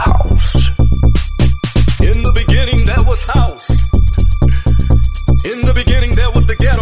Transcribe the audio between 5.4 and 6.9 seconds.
In the beginning, there was the ghetto.